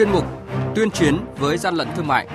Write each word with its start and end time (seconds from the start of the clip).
chuyên 0.00 0.12
mục 0.12 0.24
Tuyên 0.74 0.90
chiến 0.90 1.16
với 1.38 1.58
gian 1.58 1.74
lận 1.74 1.88
thương 1.96 2.06
mại. 2.06 2.28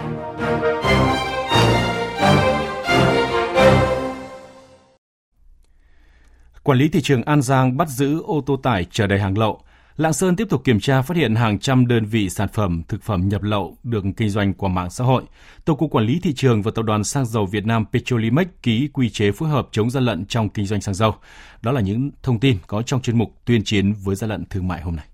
Quản 6.64 6.78
lý 6.78 6.90
thị 6.90 7.02
trường 7.02 7.24
An 7.24 7.42
Giang 7.42 7.78
bắt 7.78 7.90
giữ 7.90 8.22
ô 8.22 8.44
tô 8.46 8.58
tải 8.64 8.86
chở 8.92 9.08
đầy 9.08 9.20
hàng 9.20 9.38
lậu. 9.38 9.62
Lạng 9.98 10.14
Sơn 10.14 10.36
tiếp 10.36 10.48
tục 10.50 10.64
kiểm 10.64 10.80
tra 10.80 11.02
phát 11.02 11.18
hiện 11.18 11.36
hàng 11.36 11.60
trăm 11.60 11.88
đơn 11.88 12.06
vị 12.06 12.30
sản 12.30 12.48
phẩm, 12.54 12.84
thực 12.88 13.04
phẩm 13.04 13.30
nhập 13.30 13.44
lậu 13.44 13.78
được 13.84 14.04
kinh 14.18 14.30
doanh 14.30 14.54
qua 14.54 14.70
mạng 14.70 14.90
xã 14.90 15.04
hội. 15.04 15.24
Tổng 15.66 15.78
cục 15.78 15.92
Quản 15.92 16.06
lý 16.06 16.20
thị 16.24 16.34
trường 16.34 16.62
và 16.62 16.72
Tập 16.76 16.86
đoàn 16.86 17.04
Xăng 17.04 17.26
dầu 17.26 17.46
Việt 17.46 17.66
Nam 17.66 17.86
Petrolimex 17.94 18.48
ký 18.64 18.90
quy 18.94 19.10
chế 19.10 19.32
phối 19.32 19.50
hợp 19.50 19.68
chống 19.72 19.90
gian 19.90 20.04
lận 20.04 20.26
trong 20.26 20.50
kinh 20.50 20.66
doanh 20.66 20.82
xăng 20.82 20.96
dầu. 20.96 21.16
Đó 21.62 21.72
là 21.72 21.82
những 21.82 22.12
thông 22.24 22.40
tin 22.40 22.58
có 22.68 22.82
trong 22.82 23.02
chuyên 23.02 23.18
mục 23.18 23.32
tuyên 23.46 23.64
chiến 23.64 23.94
với 23.94 24.16
gian 24.16 24.30
lận 24.30 24.46
thương 24.46 24.68
mại 24.68 24.82
hôm 24.82 24.96
nay. 24.96 25.06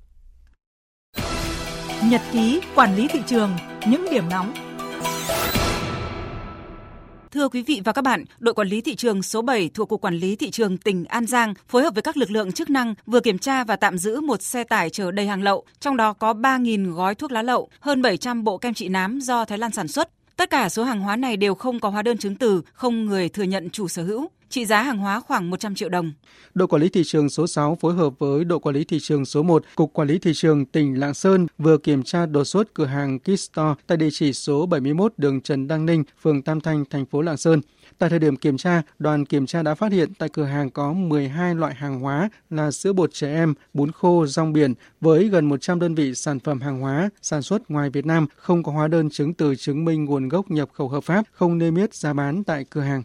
Nhật 2.10 2.21
ký 2.32 2.61
quản 2.75 2.96
lý 2.96 3.07
thị 3.07 3.19
trường, 3.28 3.51
những 3.87 4.05
điểm 4.11 4.29
nóng 4.29 4.54
Thưa 7.32 7.50
quý 7.50 7.64
vị 7.64 7.82
và 7.86 7.91
các 7.91 8.01
bạn, 8.01 8.24
đội 8.39 8.54
quản 8.54 8.68
lý 8.68 8.82
thị 8.82 8.96
trường 8.96 9.24
số 9.24 9.41
7 9.41 9.69
thuộc 9.74 9.89
Cục 9.89 10.01
Quản 10.01 10.15
lý 10.15 10.36
Thị 10.36 10.51
trường 10.51 10.77
tỉnh 10.77 11.05
An 11.05 11.25
Giang 11.25 11.54
phối 11.68 11.83
hợp 11.83 11.93
với 11.93 12.01
các 12.01 12.18
lực 12.18 12.32
lượng 12.32 12.51
chức 12.51 12.69
năng 12.69 12.96
vừa 13.05 13.19
kiểm 13.19 13.37
tra 13.37 13.64
và 13.64 13.75
tạm 13.75 13.97
giữ 13.97 14.21
một 14.21 14.41
xe 14.41 14.64
tải 14.64 14.89
chở 14.89 15.11
đầy 15.11 15.27
hàng 15.27 15.43
lậu, 15.43 15.64
trong 15.79 15.97
đó 15.97 16.14
có 16.14 16.33
3.000 16.33 16.93
gói 16.93 17.15
thuốc 17.15 17.32
lá 17.32 17.41
lậu, 17.41 17.69
hơn 17.79 18.02
700 18.02 18.43
bộ 18.43 18.57
kem 18.57 18.74
trị 18.74 18.88
nám 18.88 19.19
do 19.19 19.46
Thái 19.46 19.57
Lan 19.57 19.71
sản 19.71 19.88
xuất. 19.88 20.10
Tất 20.38 20.49
cả 20.49 20.69
số 20.69 20.83
hàng 20.83 21.02
hóa 21.02 21.15
này 21.15 21.38
đều 21.38 21.55
không 21.55 21.79
có 21.79 21.89
hóa 21.89 22.02
đơn 22.02 22.18
chứng 22.18 22.36
từ, 22.36 22.61
không 22.74 23.05
người 23.05 23.29
thừa 23.29 23.43
nhận 23.43 23.69
chủ 23.69 23.88
sở 23.88 24.04
hữu 24.04 24.29
trị 24.51 24.65
giá 24.65 24.82
hàng 24.82 24.97
hóa 24.97 25.19
khoảng 25.19 25.50
100 25.50 25.75
triệu 25.75 25.89
đồng. 25.89 26.11
Đội 26.54 26.68
quản 26.68 26.82
lý 26.82 26.89
thị 26.89 27.01
trường 27.05 27.29
số 27.29 27.47
6 27.47 27.78
phối 27.82 27.93
hợp 27.93 28.19
với 28.19 28.43
đội 28.43 28.60
quản 28.60 28.75
lý 28.75 28.83
thị 28.83 29.00
trường 29.00 29.25
số 29.25 29.43
1, 29.43 29.64
Cục 29.75 29.93
Quản 29.93 30.07
lý 30.07 30.19
thị 30.19 30.32
trường 30.36 30.65
tỉnh 30.65 31.00
Lạng 31.00 31.14
Sơn 31.14 31.47
vừa 31.57 31.77
kiểm 31.77 32.03
tra 32.03 32.25
đột 32.25 32.44
xuất 32.44 32.73
cửa 32.73 32.85
hàng 32.85 33.19
Kistore 33.19 33.73
tại 33.88 33.97
địa 33.97 34.09
chỉ 34.11 34.33
số 34.33 34.66
71 34.66 35.13
đường 35.17 35.41
Trần 35.41 35.67
Đăng 35.67 35.85
Ninh, 35.85 36.03
phường 36.22 36.41
Tam 36.41 36.61
Thanh, 36.61 36.85
thành 36.89 37.05
phố 37.05 37.22
Lạng 37.22 37.38
Sơn. 37.38 37.61
Tại 37.97 38.09
thời 38.09 38.19
điểm 38.19 38.35
kiểm 38.35 38.57
tra, 38.57 38.81
đoàn 38.99 39.25
kiểm 39.25 39.45
tra 39.45 39.63
đã 39.63 39.75
phát 39.75 39.91
hiện 39.91 40.13
tại 40.13 40.29
cửa 40.29 40.44
hàng 40.44 40.69
có 40.69 40.94
12 40.94 41.55
loại 41.55 41.75
hàng 41.75 41.99
hóa 41.99 42.29
là 42.49 42.72
sữa 42.72 42.94
bột 42.94 43.13
trẻ 43.13 43.33
em, 43.33 43.53
bún 43.73 43.91
khô, 43.91 44.25
rong 44.27 44.53
biển 44.53 44.73
với 45.02 45.27
gần 45.27 45.45
100 45.45 45.79
đơn 45.79 45.95
vị 45.95 46.16
sản 46.16 46.39
phẩm 46.39 46.61
hàng 46.61 46.79
hóa 46.79 47.09
sản 47.22 47.41
xuất 47.41 47.72
ngoài 47.72 47.89
Việt 47.89 48.05
Nam 48.05 48.27
không 48.35 48.63
có 48.63 48.72
hóa 48.72 48.88
đơn 48.88 49.09
chứng 49.09 49.33
từ 49.33 49.55
chứng 49.55 49.85
minh 49.85 50.05
nguồn 50.05 50.29
gốc 50.29 50.52
nhập 50.52 50.69
khẩu 50.73 50.89
hợp 50.89 51.03
pháp, 51.03 51.25
không 51.31 51.57
niêm 51.57 51.75
yết 51.75 51.94
giá 51.94 52.13
bán 52.13 52.44
tại 52.44 52.66
cửa 52.69 52.81
hàng 52.81 53.03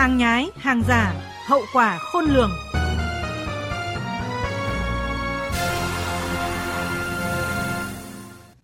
hàng 0.00 0.18
nhái, 0.18 0.50
hàng 0.56 0.82
giả, 0.88 1.14
hậu 1.46 1.62
quả 1.72 1.98
khôn 1.98 2.24
lường. 2.24 2.50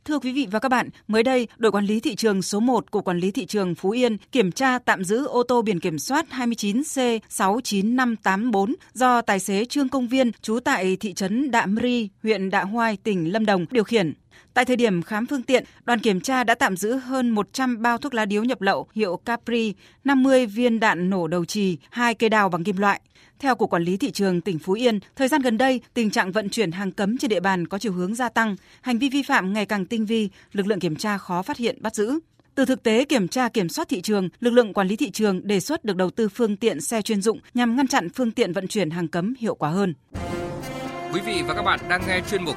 Thưa 0.05 0.19
quý 0.19 0.33
vị 0.33 0.47
và 0.51 0.59
các 0.59 0.69
bạn, 0.69 0.89
mới 1.09 1.23
đây, 1.23 1.48
đội 1.57 1.73
quản 1.73 1.84
lý 1.84 2.01
thị 2.01 2.14
trường 2.14 2.42
số 2.42 2.61
1 2.61 2.91
của 2.91 3.01
quản 3.01 3.19
lý 3.19 3.31
thị 3.31 3.47
trường 3.47 3.75
Phú 3.75 3.91
Yên 3.91 4.17
kiểm 4.33 4.53
tra 4.53 4.79
tạm 4.79 5.05
giữ 5.05 5.27
ô 5.27 5.42
tô 5.42 5.62
biển 5.62 5.81
kiểm 5.81 5.98
soát 5.98 6.27
29C69584 6.31 8.75
do 8.92 9.23
tài 9.23 9.41
xế 9.41 9.64
Trương 9.64 9.89
Công 9.89 10.09
Viên 10.09 10.31
trú 10.42 10.61
tại 10.61 10.97
thị 10.97 11.14
trấn 11.14 11.51
Đạm 11.51 11.77
Ri, 11.83 12.09
huyện 12.23 12.51
Đạ 12.51 12.64
Hoai, 12.64 12.97
tỉnh 12.97 13.33
Lâm 13.33 13.47
Đồng 13.47 13.67
điều 13.70 13.84
khiển. 13.84 14.14
Tại 14.55 14.65
thời 14.65 14.77
điểm 14.77 15.03
khám 15.03 15.27
phương 15.27 15.42
tiện, 15.42 15.65
đoàn 15.84 16.01
kiểm 16.01 16.20
tra 16.20 16.45
đã 16.45 16.55
tạm 16.55 16.77
giữ 16.77 16.92
hơn 16.97 17.31
100 17.31 17.83
bao 17.83 17.98
thuốc 17.98 18.15
lá 18.15 18.25
điếu 18.25 18.45
nhập 18.45 18.61
lậu 18.61 18.87
hiệu 18.95 19.17
Capri, 19.17 19.75
50 20.05 20.47
viên 20.47 20.81
đạn 20.81 21.11
nổ 21.11 21.27
đầu 21.27 21.45
trì, 21.45 21.79
hai 21.91 22.15
cây 22.15 22.31
đào 22.31 22.48
bằng 22.48 22.64
kim 22.64 22.77
loại. 22.77 23.01
Theo 23.39 23.55
Cục 23.55 23.70
Quản 23.70 23.83
lý 23.83 23.97
Thị 23.97 24.11
trường 24.11 24.41
tỉnh 24.41 24.59
Phú 24.59 24.73
Yên, 24.73 24.98
thời 25.17 25.29
gian 25.29 25.42
gần 25.42 25.59
đây, 25.59 25.81
tình 25.95 26.11
trạng 26.11 26.33
vận 26.33 26.48
chuyển 26.48 26.73
hàng 26.73 26.92
cấm 26.92 27.19
trên 27.19 27.29
địa 27.29 27.41
bàn 27.41 27.67
có 27.67 27.79
chiều 27.79 27.92
hướng 27.92 28.14
gia 28.14 28.29
tăng, 28.29 28.57
hành 28.81 28.98
vi 28.98 29.09
vi 29.09 29.23
phạm 29.23 29.53
ngày 29.53 29.67
càng 29.67 29.87
tinh 29.87 30.07
vi, 30.07 30.29
lực 30.53 30.67
lượng 30.67 30.81
kiểm 30.81 30.97
tra 30.97 31.19
khó 31.19 31.42
phát 31.42 31.57
hiện 31.57 31.79
bắt 31.81 31.95
giữ. 31.95 32.19
Từ 32.55 32.64
thực 32.64 32.83
tế 32.83 33.05
kiểm 33.05 33.29
tra 33.29 33.48
kiểm 33.48 33.69
soát 33.69 33.89
thị 33.89 34.01
trường, 34.01 34.29
lực 34.41 34.51
lượng 34.51 34.73
quản 34.73 34.89
lý 34.89 34.96
thị 34.96 35.11
trường 35.11 35.46
đề 35.46 35.61
xuất 35.61 35.85
được 35.85 35.96
đầu 35.96 36.11
tư 36.11 36.29
phương 36.29 36.57
tiện 36.57 36.80
xe 36.80 37.02
chuyên 37.02 37.23
dụng 37.23 37.41
nhằm 37.55 37.77
ngăn 37.77 37.86
chặn 37.86 38.08
phương 38.08 38.30
tiện 38.30 38.52
vận 38.52 38.69
chuyển 38.69 38.91
hàng 38.91 39.08
cấm 39.08 39.35
hiệu 39.39 39.55
quả 39.55 39.70
hơn. 39.70 39.95
Quý 41.13 41.20
vị 41.27 41.42
và 41.46 41.55
các 41.55 41.63
bạn 41.63 41.80
đang 41.89 42.02
nghe 42.07 42.20
chuyên 42.30 42.45
mục 42.45 42.57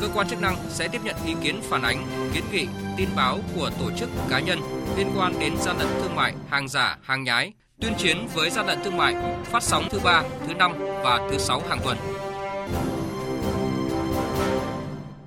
Cơ 0.00 0.08
quan 0.14 0.28
chức 0.28 0.40
năng 0.40 0.56
sẽ 0.68 0.88
tiếp 0.88 1.00
nhận 1.04 1.16
ý 1.26 1.34
kiến 1.42 1.60
phản 1.62 1.82
ánh, 1.82 2.06
kiến 2.34 2.44
nghị, 2.52 2.66
tin 2.96 3.08
báo 3.16 3.38
của 3.56 3.70
tổ 3.80 3.90
chức 3.98 4.08
cá 4.28 4.40
nhân 4.40 4.58
liên 4.96 5.06
quan 5.16 5.32
đến 5.40 5.52
gian 5.58 5.78
lận 5.78 5.88
thương 6.02 6.14
mại, 6.14 6.34
hàng 6.48 6.68
giả, 6.68 6.98
hàng 7.02 7.24
nhái, 7.24 7.52
tuyên 7.80 7.92
chiến 7.98 8.16
với 8.34 8.50
gian 8.50 8.66
lận 8.66 8.78
thương 8.84 8.96
mại, 8.96 9.14
phát 9.44 9.62
sóng 9.62 9.84
thứ 9.90 10.00
ba, 10.04 10.22
thứ 10.46 10.54
năm 10.54 10.72
và 10.78 11.28
thứ 11.30 11.38
sáu 11.38 11.62
hàng 11.68 11.78
tuần. 11.84 11.96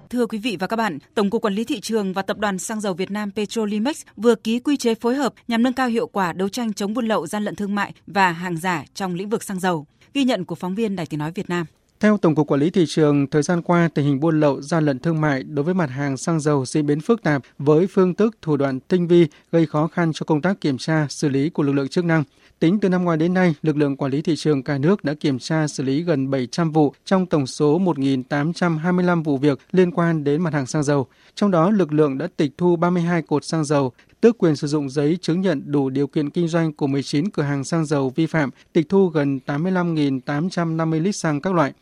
Thưa 0.09 0.25
quý 0.25 0.37
vị 0.37 0.57
và 0.59 0.67
các 0.67 0.75
bạn, 0.75 0.97
Tổng 1.15 1.29
cục 1.29 1.41
Quản 1.41 1.53
lý 1.53 1.63
thị 1.63 1.79
trường 1.79 2.13
và 2.13 2.21
Tập 2.21 2.37
đoàn 2.37 2.59
Xăng 2.59 2.81
dầu 2.81 2.93
Việt 2.93 3.11
Nam 3.11 3.31
Petrolimex 3.35 4.01
vừa 4.15 4.35
ký 4.35 4.59
quy 4.59 4.77
chế 4.77 4.95
phối 4.95 5.15
hợp 5.15 5.33
nhằm 5.47 5.63
nâng 5.63 5.73
cao 5.73 5.87
hiệu 5.87 6.07
quả 6.07 6.33
đấu 6.33 6.49
tranh 6.49 6.73
chống 6.73 6.93
buôn 6.93 7.05
lậu, 7.05 7.27
gian 7.27 7.43
lận 7.43 7.55
thương 7.55 7.75
mại 7.75 7.93
và 8.07 8.31
hàng 8.31 8.57
giả 8.57 8.83
trong 8.93 9.15
lĩnh 9.15 9.29
vực 9.29 9.43
xăng 9.43 9.59
dầu. 9.59 9.85
Ghi 10.13 10.23
nhận 10.23 10.45
của 10.45 10.55
phóng 10.55 10.75
viên 10.75 10.95
Đài 10.95 11.05
Tiếng 11.05 11.19
nói 11.19 11.31
Việt 11.35 11.49
Nam. 11.49 11.65
Theo 12.01 12.17
Tổng 12.17 12.35
cục 12.35 12.47
Quản 12.47 12.59
lý 12.61 12.69
thị 12.69 12.85
trường, 12.87 13.27
thời 13.27 13.41
gian 13.41 13.61
qua 13.61 13.89
tình 13.93 14.05
hình 14.05 14.19
buôn 14.19 14.39
lậu, 14.39 14.61
gian 14.61 14.85
lận 14.85 14.99
thương 14.99 15.21
mại 15.21 15.43
đối 15.43 15.63
với 15.63 15.73
mặt 15.73 15.89
hàng 15.89 16.17
xăng 16.17 16.39
dầu 16.39 16.65
diễn 16.65 16.85
biến 16.85 17.01
phức 17.01 17.23
tạp 17.23 17.41
với 17.57 17.87
phương 17.87 18.15
thức 18.15 18.37
thủ 18.41 18.57
đoạn 18.57 18.79
tinh 18.79 19.07
vi 19.07 19.27
gây 19.51 19.65
khó 19.65 19.87
khăn 19.87 20.11
cho 20.13 20.23
công 20.23 20.41
tác 20.41 20.61
kiểm 20.61 20.77
tra, 20.77 21.07
xử 21.09 21.29
lý 21.29 21.49
của 21.49 21.63
lực 21.63 21.73
lượng 21.73 21.87
chức 21.87 22.05
năng. 22.05 22.23
Tính 22.59 22.79
từ 22.79 22.89
năm 22.89 23.03
ngoái 23.03 23.17
đến 23.17 23.33
nay, 23.33 23.55
lực 23.61 23.77
lượng 23.77 23.97
quản 23.97 24.11
lý 24.11 24.21
thị 24.21 24.35
trường 24.35 24.63
cả 24.63 24.77
nước 24.77 25.03
đã 25.03 25.13
kiểm 25.13 25.39
tra 25.39 25.67
xử 25.67 25.83
lý 25.83 26.03
gần 26.03 26.29
700 26.29 26.71
vụ 26.71 26.93
trong 27.05 27.25
tổng 27.25 27.47
số 27.47 27.79
1.825 27.79 29.23
vụ 29.23 29.37
việc 29.37 29.59
liên 29.71 29.91
quan 29.91 30.23
đến 30.23 30.41
mặt 30.41 30.53
hàng 30.53 30.65
xăng 30.65 30.83
dầu. 30.83 31.07
Trong 31.35 31.51
đó, 31.51 31.69
lực 31.69 31.93
lượng 31.93 32.17
đã 32.17 32.27
tịch 32.37 32.51
thu 32.57 32.75
32 32.75 33.21
cột 33.21 33.45
xăng 33.45 33.65
dầu, 33.65 33.91
tước 34.21 34.37
quyền 34.37 34.55
sử 34.55 34.67
dụng 34.67 34.89
giấy 34.89 35.17
chứng 35.21 35.41
nhận 35.41 35.61
đủ 35.65 35.89
điều 35.89 36.07
kiện 36.07 36.29
kinh 36.29 36.47
doanh 36.47 36.73
của 36.73 36.87
19 36.87 37.29
cửa 37.29 37.43
hàng 37.43 37.63
xăng 37.63 37.85
dầu 37.85 38.09
vi 38.15 38.25
phạm, 38.25 38.49
tịch 38.73 38.89
thu 38.89 39.07
gần 39.07 39.39
85.850 39.45 41.01
lít 41.01 41.15
xăng 41.15 41.41
các 41.41 41.53
loại. 41.53 41.73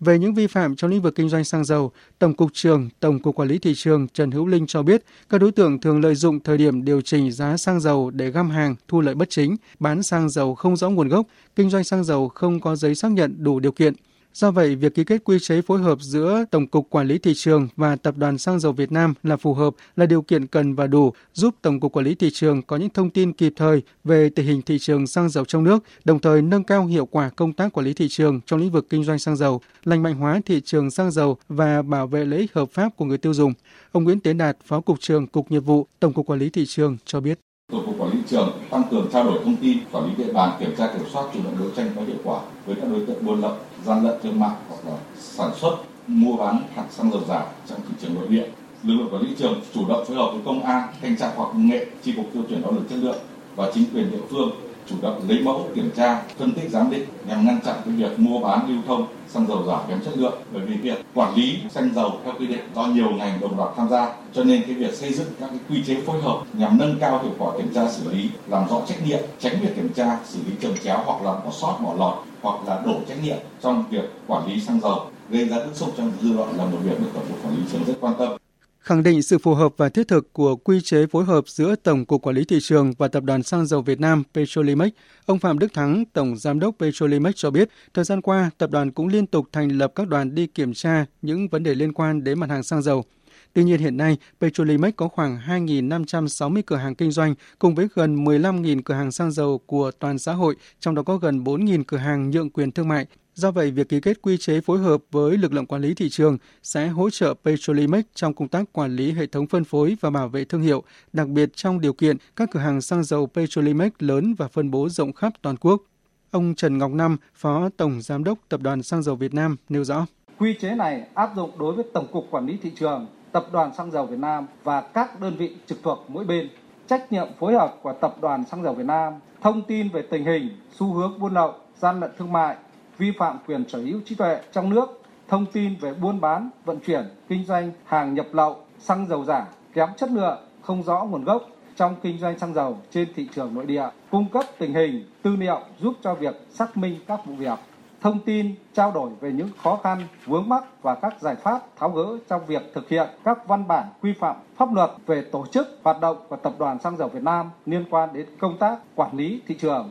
Về 0.00 0.18
những 0.18 0.34
vi 0.34 0.46
phạm 0.46 0.76
trong 0.76 0.90
lĩnh 0.90 1.02
vực 1.02 1.14
kinh 1.14 1.28
doanh 1.28 1.44
xăng 1.44 1.64
dầu, 1.64 1.92
Tổng 2.18 2.34
cục 2.34 2.50
trưởng 2.52 2.88
Tổng 3.00 3.18
cục 3.18 3.34
Quản 3.34 3.48
lý 3.48 3.58
thị 3.58 3.72
trường 3.76 4.08
Trần 4.08 4.30
Hữu 4.30 4.46
Linh 4.46 4.66
cho 4.66 4.82
biết, 4.82 5.02
các 5.28 5.38
đối 5.38 5.52
tượng 5.52 5.80
thường 5.80 6.00
lợi 6.00 6.14
dụng 6.14 6.40
thời 6.40 6.58
điểm 6.58 6.84
điều 6.84 7.00
chỉnh 7.00 7.32
giá 7.32 7.56
xăng 7.56 7.80
dầu 7.80 8.10
để 8.10 8.30
găm 8.30 8.50
hàng, 8.50 8.74
thu 8.88 9.00
lợi 9.00 9.14
bất 9.14 9.30
chính, 9.30 9.56
bán 9.78 10.02
xăng 10.02 10.28
dầu 10.28 10.54
không 10.54 10.76
rõ 10.76 10.90
nguồn 10.90 11.08
gốc, 11.08 11.26
kinh 11.56 11.70
doanh 11.70 11.84
xăng 11.84 12.04
dầu 12.04 12.28
không 12.28 12.60
có 12.60 12.76
giấy 12.76 12.94
xác 12.94 13.12
nhận 13.12 13.34
đủ 13.38 13.60
điều 13.60 13.72
kiện. 13.72 13.94
Do 14.34 14.50
vậy, 14.50 14.76
việc 14.76 14.94
ký 14.94 15.04
kết 15.04 15.24
quy 15.24 15.38
chế 15.38 15.62
phối 15.62 15.82
hợp 15.82 15.98
giữa 16.00 16.44
Tổng 16.50 16.66
cục 16.66 16.90
Quản 16.90 17.06
lý 17.06 17.18
thị 17.18 17.32
trường 17.36 17.68
và 17.76 17.96
Tập 17.96 18.16
đoàn 18.16 18.38
Xăng 18.38 18.60
dầu 18.60 18.72
Việt 18.72 18.92
Nam 18.92 19.14
là 19.22 19.36
phù 19.36 19.54
hợp, 19.54 19.74
là 19.96 20.06
điều 20.06 20.22
kiện 20.22 20.46
cần 20.46 20.74
và 20.74 20.86
đủ, 20.86 21.12
giúp 21.34 21.54
Tổng 21.62 21.80
cục 21.80 21.92
Quản 21.92 22.06
lý 22.06 22.14
thị 22.14 22.30
trường 22.32 22.62
có 22.62 22.76
những 22.76 22.90
thông 22.90 23.10
tin 23.10 23.32
kịp 23.32 23.52
thời 23.56 23.82
về 24.04 24.28
tình 24.28 24.46
hình 24.46 24.62
thị 24.62 24.78
trường 24.78 25.06
xăng 25.06 25.28
dầu 25.28 25.44
trong 25.44 25.64
nước, 25.64 25.84
đồng 26.04 26.18
thời 26.18 26.42
nâng 26.42 26.64
cao 26.64 26.86
hiệu 26.86 27.06
quả 27.06 27.28
công 27.28 27.52
tác 27.52 27.72
quản 27.72 27.86
lý 27.86 27.94
thị 27.94 28.08
trường 28.08 28.40
trong 28.46 28.60
lĩnh 28.60 28.70
vực 28.70 28.86
kinh 28.90 29.04
doanh 29.04 29.18
xăng 29.18 29.36
dầu, 29.36 29.60
lành 29.84 30.02
mạnh 30.02 30.14
hóa 30.14 30.40
thị 30.46 30.60
trường 30.64 30.90
xăng 30.90 31.10
dầu 31.10 31.36
và 31.48 31.82
bảo 31.82 32.06
vệ 32.06 32.24
lợi 32.24 32.40
ích 32.40 32.54
hợp 32.54 32.70
pháp 32.72 32.96
của 32.96 33.04
người 33.04 33.18
tiêu 33.18 33.34
dùng. 33.34 33.52
Ông 33.92 34.04
Nguyễn 34.04 34.20
Tiến 34.20 34.38
Đạt, 34.38 34.56
Phó 34.66 34.80
cục 34.80 35.00
trưởng 35.00 35.26
Cục 35.26 35.50
Nghiệp 35.50 35.60
vụ 35.60 35.86
Tổng 36.00 36.12
cục 36.12 36.26
Quản 36.26 36.38
lý 36.38 36.50
thị 36.50 36.66
trường 36.66 36.96
cho 37.04 37.20
biết. 37.20 37.38
Tổng 37.72 37.86
cục 37.86 37.98
Quản 37.98 38.10
lý 38.10 38.16
thị 38.16 38.24
trường 38.26 38.52
tăng 38.70 38.82
cường 38.90 39.08
trao 39.12 39.24
đổi 39.24 39.38
thông 39.44 39.56
tin, 39.56 39.78
quản 39.92 40.04
lý 40.04 40.24
địa 40.24 40.32
bàn, 40.32 40.56
kiểm 40.60 40.76
tra 40.76 40.86
kiểm 40.86 41.06
soát, 41.12 41.24
chủ 41.34 41.40
động 41.44 41.56
đấu 41.58 41.68
tranh 41.76 41.90
có 41.96 42.02
hiệu 42.02 42.16
quả 42.24 42.40
với 42.66 42.76
các 42.76 42.90
đối 42.90 43.00
tượng 43.06 43.26
buôn 43.26 43.40
lậu, 43.40 43.52
gian 43.84 44.04
lận 44.04 44.18
thương 44.22 44.40
mại 44.40 44.50
hoặc 44.68 44.90
là 44.90 44.98
sản 45.18 45.50
xuất, 45.60 45.76
mua 46.06 46.36
bán 46.36 46.62
hạt 46.74 46.84
xăng 46.90 47.10
dầu 47.10 47.20
giả 47.28 47.46
trong 47.66 47.80
thị 47.88 47.94
trường 48.00 48.14
nội 48.14 48.28
địa. 48.28 48.46
Lực 48.82 48.94
lượng 48.94 49.08
quản 49.12 49.22
lý 49.22 49.28
thị 49.28 49.34
trường 49.38 49.60
chủ 49.74 49.88
động 49.88 50.04
phối 50.06 50.16
hợp 50.16 50.30
với 50.32 50.40
công 50.44 50.62
an, 50.62 50.82
thanh 51.02 51.16
tra 51.16 51.32
hoặc 51.36 51.44
công 51.44 51.68
nghệ, 51.68 51.86
chi 52.02 52.12
cục 52.16 52.26
tiêu 52.32 52.42
chuẩn 52.48 52.62
đo 52.62 52.70
lường 52.70 52.84
chất 52.90 52.96
lượng 52.96 53.18
và 53.56 53.70
chính 53.74 53.84
quyền 53.94 54.10
địa 54.10 54.22
phương 54.30 54.50
chủ 54.90 54.96
động 55.02 55.20
lấy 55.28 55.42
mẫu 55.42 55.68
kiểm 55.74 55.90
tra, 55.96 56.22
phân 56.38 56.52
tích 56.52 56.70
giám 56.70 56.90
định 56.90 57.04
nhằm 57.28 57.46
ngăn 57.46 57.60
chặn 57.64 57.76
cái 57.84 57.94
việc 57.94 58.18
mua 58.18 58.38
bán 58.38 58.68
lưu 58.68 58.78
thông 58.86 59.06
xăng 59.28 59.46
dầu 59.46 59.64
giả 59.66 59.78
kém 59.88 60.00
chất 60.04 60.18
lượng. 60.18 60.38
Bởi 60.52 60.62
vì 60.62 60.76
việc 60.76 60.98
quản 61.14 61.34
lý 61.34 61.58
xăng 61.70 61.94
dầu 61.94 62.12
theo 62.24 62.34
quy 62.38 62.46
định 62.46 62.60
do 62.74 62.86
nhiều 62.86 63.10
ngành 63.10 63.40
đồng 63.40 63.56
loạt 63.58 63.70
tham 63.76 63.88
gia 63.88 64.14
cho 64.32 64.44
nên 64.44 64.62
cái 64.62 64.74
việc 64.74 64.94
xây 64.94 65.12
dựng 65.12 65.28
các 65.40 65.50
cái 65.50 65.58
quy 65.70 65.82
chế 65.86 66.00
phối 66.06 66.22
hợp 66.22 66.40
nhằm 66.52 66.78
nâng 66.78 66.96
cao 67.00 67.20
hiệu 67.22 67.32
quả 67.38 67.52
kiểm 67.56 67.74
tra 67.74 67.88
xử 67.88 68.12
lý 68.12 68.30
làm 68.46 68.68
rõ 68.68 68.80
trách 68.86 69.06
nhiệm 69.06 69.20
tránh 69.40 69.60
việc 69.60 69.76
kiểm 69.76 69.88
tra 69.94 70.18
xử 70.24 70.38
lý 70.46 70.52
trồng 70.60 70.74
chéo 70.84 70.98
hoặc 71.04 71.22
là 71.22 71.32
bỏ 71.32 71.50
sót 71.50 71.78
bỏ 71.84 71.94
lọt 71.98 72.14
hoặc 72.42 72.58
là 72.66 72.82
đổ 72.86 72.94
trách 73.08 73.22
nhiệm 73.22 73.36
trong 73.62 73.84
việc 73.90 74.12
quản 74.26 74.46
lý 74.46 74.60
xăng 74.60 74.80
dầu 74.80 75.00
gây 75.30 75.48
ra 75.48 75.56
bức 75.56 75.74
xúc 75.74 75.94
trong 75.96 76.12
dư 76.22 76.32
luận 76.32 76.48
là 76.56 76.64
một 76.64 76.78
việc 76.82 77.00
được 77.00 77.10
tổng 77.14 77.24
cục 77.28 77.44
quản 77.44 77.56
lý 77.56 77.62
trường 77.72 77.84
rất 77.84 77.94
quan 78.00 78.14
tâm 78.18 78.47
khẳng 78.88 79.02
định 79.02 79.22
sự 79.22 79.38
phù 79.38 79.54
hợp 79.54 79.72
và 79.76 79.88
thiết 79.88 80.08
thực 80.08 80.32
của 80.32 80.56
quy 80.56 80.80
chế 80.80 81.06
phối 81.06 81.24
hợp 81.24 81.48
giữa 81.48 81.74
Tổng 81.74 82.04
cục 82.04 82.22
Quản 82.22 82.36
lý 82.36 82.44
thị 82.44 82.58
trường 82.62 82.92
và 82.98 83.08
Tập 83.08 83.24
đoàn 83.24 83.42
Xăng 83.42 83.66
dầu 83.66 83.82
Việt 83.82 84.00
Nam 84.00 84.22
Petrolimex, 84.34 84.88
ông 85.26 85.38
Phạm 85.38 85.58
Đức 85.58 85.72
Thắng, 85.74 86.04
Tổng 86.12 86.36
Giám 86.36 86.60
đốc 86.60 86.74
Petrolimex 86.78 87.34
cho 87.36 87.50
biết, 87.50 87.68
thời 87.94 88.04
gian 88.04 88.22
qua, 88.22 88.50
tập 88.58 88.70
đoàn 88.70 88.90
cũng 88.90 89.08
liên 89.08 89.26
tục 89.26 89.46
thành 89.52 89.68
lập 89.68 89.92
các 89.94 90.08
đoàn 90.08 90.34
đi 90.34 90.46
kiểm 90.46 90.74
tra 90.74 91.06
những 91.22 91.48
vấn 91.48 91.62
đề 91.62 91.74
liên 91.74 91.92
quan 91.92 92.24
đến 92.24 92.38
mặt 92.38 92.50
hàng 92.50 92.62
xăng 92.62 92.82
dầu. 92.82 93.04
Tuy 93.52 93.64
nhiên 93.64 93.80
hiện 93.80 93.96
nay, 93.96 94.16
Petrolimex 94.40 94.94
có 94.96 95.08
khoảng 95.08 95.38
2.560 95.46 96.62
cửa 96.66 96.76
hàng 96.76 96.94
kinh 96.94 97.10
doanh 97.10 97.34
cùng 97.58 97.74
với 97.74 97.88
gần 97.94 98.24
15.000 98.24 98.82
cửa 98.84 98.94
hàng 98.94 99.12
xăng 99.12 99.30
dầu 99.30 99.60
của 99.66 99.90
toàn 99.98 100.18
xã 100.18 100.32
hội, 100.32 100.56
trong 100.80 100.94
đó 100.94 101.02
có 101.02 101.16
gần 101.16 101.44
4.000 101.44 101.84
cửa 101.86 101.96
hàng 101.96 102.30
nhượng 102.30 102.50
quyền 102.50 102.72
thương 102.72 102.88
mại. 102.88 103.06
Do 103.38 103.50
vậy, 103.50 103.70
việc 103.70 103.88
ký 103.88 104.00
kết 104.00 104.22
quy 104.22 104.36
chế 104.36 104.60
phối 104.60 104.78
hợp 104.78 105.02
với 105.10 105.38
lực 105.38 105.52
lượng 105.52 105.66
quản 105.66 105.82
lý 105.82 105.94
thị 105.94 106.08
trường 106.08 106.38
sẽ 106.62 106.88
hỗ 106.88 107.10
trợ 107.10 107.34
Petrolimex 107.44 108.04
trong 108.14 108.34
công 108.34 108.48
tác 108.48 108.72
quản 108.72 108.96
lý 108.96 109.12
hệ 109.12 109.26
thống 109.26 109.46
phân 109.46 109.64
phối 109.64 109.96
và 110.00 110.10
bảo 110.10 110.28
vệ 110.28 110.44
thương 110.44 110.62
hiệu, 110.62 110.82
đặc 111.12 111.28
biệt 111.28 111.50
trong 111.54 111.80
điều 111.80 111.92
kiện 111.92 112.16
các 112.36 112.50
cửa 112.52 112.60
hàng 112.60 112.80
xăng 112.80 113.04
dầu 113.04 113.26
Petrolimex 113.26 113.92
lớn 113.98 114.34
và 114.38 114.48
phân 114.48 114.70
bố 114.70 114.88
rộng 114.88 115.12
khắp 115.12 115.32
toàn 115.42 115.56
quốc. 115.56 115.82
Ông 116.30 116.54
Trần 116.54 116.78
Ngọc 116.78 116.90
Năm, 116.90 117.16
Phó 117.34 117.68
Tổng 117.76 118.00
Giám 118.02 118.24
đốc 118.24 118.38
Tập 118.48 118.60
đoàn 118.62 118.82
Xăng 118.82 119.02
dầu 119.02 119.16
Việt 119.16 119.34
Nam 119.34 119.56
nêu 119.68 119.84
rõ. 119.84 120.06
Quy 120.38 120.54
chế 120.60 120.74
này 120.74 121.04
áp 121.14 121.30
dụng 121.36 121.50
đối 121.58 121.74
với 121.74 121.84
Tổng 121.94 122.06
cục 122.12 122.26
Quản 122.30 122.46
lý 122.46 122.56
Thị 122.62 122.72
trường, 122.80 123.06
Tập 123.32 123.46
đoàn 123.52 123.70
Xăng 123.76 123.90
dầu 123.90 124.06
Việt 124.06 124.18
Nam 124.18 124.46
và 124.64 124.80
các 124.80 125.20
đơn 125.20 125.36
vị 125.36 125.56
trực 125.66 125.78
thuộc 125.82 126.04
mỗi 126.08 126.24
bên. 126.24 126.48
Trách 126.88 127.12
nhiệm 127.12 127.28
phối 127.38 127.54
hợp 127.54 127.76
của 127.82 127.92
Tập 128.00 128.16
đoàn 128.20 128.44
Xăng 128.50 128.62
dầu 128.62 128.74
Việt 128.74 128.86
Nam, 128.86 129.12
thông 129.42 129.62
tin 129.62 129.88
về 129.88 130.02
tình 130.10 130.24
hình, 130.24 130.48
xu 130.78 130.92
hướng 130.92 131.18
buôn 131.18 131.34
lậu, 131.34 131.54
gian 131.76 132.00
lận 132.00 132.10
thương 132.18 132.32
mại, 132.32 132.56
vi 132.98 133.12
phạm 133.18 133.38
quyền 133.46 133.68
sở 133.68 133.78
hữu 133.78 134.00
trí 134.04 134.14
tuệ 134.14 134.40
trong 134.52 134.70
nước, 134.70 135.02
thông 135.28 135.46
tin 135.46 135.76
về 135.80 135.94
buôn 135.94 136.20
bán, 136.20 136.50
vận 136.64 136.80
chuyển, 136.80 137.04
kinh 137.28 137.44
doanh 137.44 137.72
hàng 137.84 138.14
nhập 138.14 138.26
lậu, 138.32 138.56
xăng 138.78 139.06
dầu 139.06 139.24
giả, 139.24 139.46
kém 139.72 139.88
chất 139.96 140.10
lượng, 140.10 140.38
không 140.62 140.82
rõ 140.82 141.04
nguồn 141.04 141.24
gốc 141.24 141.42
trong 141.76 141.96
kinh 142.02 142.18
doanh 142.18 142.38
xăng 142.38 142.54
dầu 142.54 142.78
trên 142.90 143.08
thị 143.14 143.28
trường 143.34 143.54
nội 143.54 143.66
địa, 143.66 143.88
cung 144.10 144.28
cấp 144.28 144.44
tình 144.58 144.74
hình, 144.74 145.04
tư 145.22 145.36
liệu 145.36 145.60
giúp 145.80 145.94
cho 146.02 146.14
việc 146.14 146.34
xác 146.50 146.76
minh 146.76 146.96
các 147.06 147.26
vụ 147.26 147.34
việc 147.34 147.58
thông 148.00 148.18
tin, 148.18 148.54
trao 148.72 148.92
đổi 148.92 149.10
về 149.20 149.32
những 149.32 149.48
khó 149.62 149.80
khăn, 149.82 149.98
vướng 150.26 150.48
mắc 150.48 150.64
và 150.82 150.94
các 150.94 151.20
giải 151.20 151.34
pháp 151.34 151.60
tháo 151.76 151.90
gỡ 151.90 152.18
trong 152.28 152.46
việc 152.46 152.62
thực 152.74 152.88
hiện 152.88 153.08
các 153.24 153.48
văn 153.48 153.68
bản 153.68 153.86
quy 154.02 154.12
phạm 154.20 154.36
pháp 154.56 154.74
luật 154.74 154.90
về 155.06 155.22
tổ 155.22 155.46
chức 155.46 155.68
hoạt 155.82 156.00
động 156.00 156.16
của 156.28 156.36
Tập 156.36 156.52
đoàn 156.58 156.78
Xăng 156.78 156.96
dầu 156.96 157.08
Việt 157.08 157.22
Nam 157.22 157.50
liên 157.66 157.84
quan 157.90 158.08
đến 158.12 158.26
công 158.38 158.58
tác 158.58 158.78
quản 158.94 159.16
lý 159.16 159.40
thị 159.46 159.56
trường. 159.60 159.90